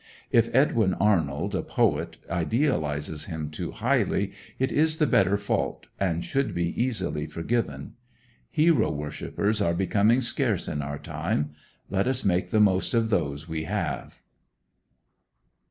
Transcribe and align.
If 0.31 0.49
Edwin 0.55 0.95
Arnold, 0.95 1.53
a 1.53 1.61
poet, 1.61 2.17
idealizes 2.27 3.25
him 3.25 3.51
too 3.51 3.69
highly, 3.69 4.31
it 4.57 4.71
is 4.71 4.97
the 4.97 5.05
better 5.05 5.37
fault, 5.37 5.85
and 5.99 6.25
should 6.25 6.55
be 6.55 6.69
easily 6.83 7.27
forgiven. 7.27 7.93
Hero 8.49 8.89
worshipers 8.89 9.61
are 9.61 9.75
becoming 9.75 10.19
scarce 10.19 10.67
in 10.67 10.81
our 10.81 10.97
time; 10.97 11.51
let 11.91 12.07
us 12.07 12.25
make 12.25 12.49
the 12.49 12.59
most 12.59 12.95
of 12.95 13.11
those 13.11 13.47
we 13.47 13.65
have. 13.65 14.17